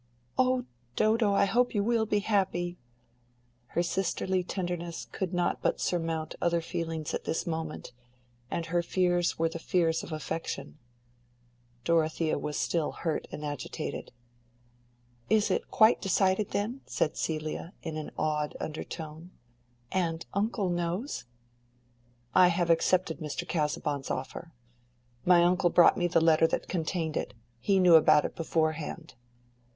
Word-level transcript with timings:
"Oh, 0.35 0.65
Dodo, 0.95 1.31
I 1.35 1.45
hope 1.45 1.75
you 1.75 1.83
will 1.83 2.07
be 2.07 2.21
happy." 2.21 2.79
Her 3.67 3.83
sisterly 3.83 4.41
tenderness 4.43 5.05
could 5.11 5.31
not 5.31 5.61
but 5.61 5.79
surmount 5.79 6.33
other 6.41 6.59
feelings 6.59 7.13
at 7.13 7.25
this 7.25 7.45
moment, 7.45 7.91
and 8.49 8.65
her 8.65 8.81
fears 8.81 9.37
were 9.37 9.47
the 9.47 9.59
fears 9.59 10.01
of 10.01 10.11
affection. 10.11 10.79
Dorothea 11.83 12.39
was 12.39 12.57
still 12.57 12.91
hurt 12.91 13.27
and 13.31 13.45
agitated. 13.45 14.11
"It 15.29 15.51
is 15.51 15.51
quite 15.69 16.01
decided, 16.01 16.49
then?" 16.49 16.81
said 16.87 17.15
Celia, 17.15 17.73
in 17.83 17.95
an 17.95 18.09
awed 18.17 18.57
under 18.59 18.83
tone. 18.83 19.29
"And 19.91 20.25
uncle 20.33 20.69
knows?" 20.71 21.25
"I 22.33 22.47
have 22.47 22.71
accepted 22.71 23.19
Mr. 23.19 23.47
Casaubon's 23.47 24.09
offer. 24.09 24.51
My 25.25 25.43
uncle 25.43 25.69
brought 25.69 25.95
me 25.95 26.07
the 26.07 26.19
letter 26.21 26.47
that 26.47 26.67
contained 26.67 27.15
it; 27.15 27.35
he 27.59 27.77
knew 27.79 27.93
about 27.93 28.25
it 28.25 28.35
beforehand." 28.35 29.13